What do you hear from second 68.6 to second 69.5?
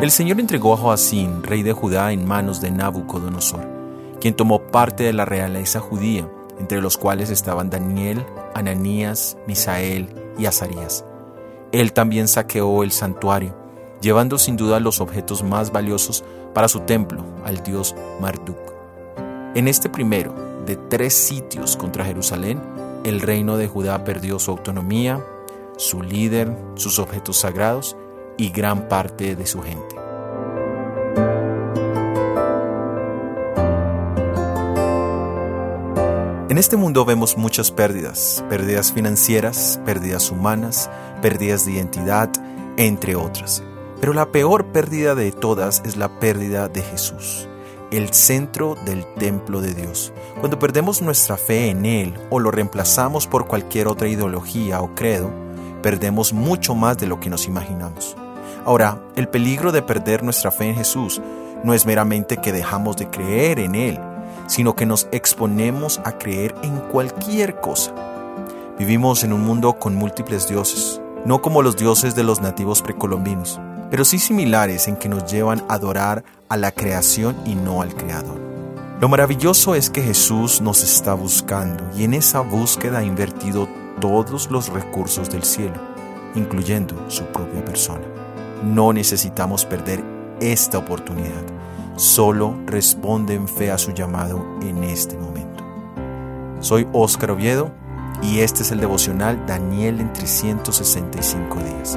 Vivimos en un